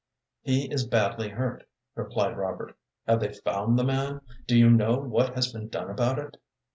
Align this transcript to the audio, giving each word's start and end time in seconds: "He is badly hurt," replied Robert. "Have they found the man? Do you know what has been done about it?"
"He 0.41 0.63
is 0.73 0.87
badly 0.87 1.29
hurt," 1.29 1.65
replied 1.93 2.35
Robert. 2.35 2.75
"Have 3.05 3.19
they 3.19 3.33
found 3.33 3.77
the 3.77 3.83
man? 3.83 4.21
Do 4.47 4.57
you 4.57 4.71
know 4.71 4.97
what 4.97 5.35
has 5.35 5.53
been 5.53 5.69
done 5.69 5.91
about 5.91 6.17
it?" 6.17 6.37